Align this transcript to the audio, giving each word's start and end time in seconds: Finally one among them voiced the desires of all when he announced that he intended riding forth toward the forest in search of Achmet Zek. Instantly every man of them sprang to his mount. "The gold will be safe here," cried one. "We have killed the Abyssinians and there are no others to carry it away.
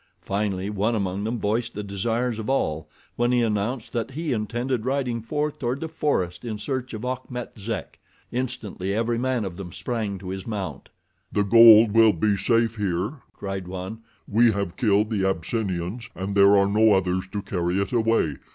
Finally 0.23 0.67
one 0.67 0.95
among 0.95 1.23
them 1.23 1.37
voiced 1.37 1.75
the 1.75 1.83
desires 1.83 2.39
of 2.39 2.49
all 2.49 2.89
when 3.17 3.31
he 3.31 3.43
announced 3.43 3.93
that 3.93 4.09
he 4.09 4.33
intended 4.33 4.83
riding 4.83 5.21
forth 5.21 5.59
toward 5.59 5.79
the 5.79 5.87
forest 5.87 6.43
in 6.43 6.57
search 6.57 6.95
of 6.95 7.05
Achmet 7.05 7.59
Zek. 7.59 7.99
Instantly 8.31 8.95
every 8.95 9.19
man 9.19 9.45
of 9.45 9.57
them 9.57 9.71
sprang 9.71 10.17
to 10.17 10.29
his 10.29 10.47
mount. 10.47 10.89
"The 11.31 11.43
gold 11.43 11.91
will 11.91 12.13
be 12.13 12.35
safe 12.35 12.77
here," 12.77 13.17
cried 13.31 13.67
one. 13.67 13.99
"We 14.27 14.51
have 14.53 14.75
killed 14.75 15.11
the 15.11 15.23
Abyssinians 15.23 16.09
and 16.15 16.33
there 16.33 16.57
are 16.57 16.67
no 16.67 16.93
others 16.93 17.25
to 17.33 17.43
carry 17.43 17.79
it 17.79 17.91
away. 17.91 18.37